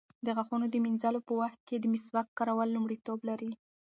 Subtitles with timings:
[0.25, 3.51] د غاښونو د مینځلو په وخت کې د مسواک کارول لومړیتوب لري.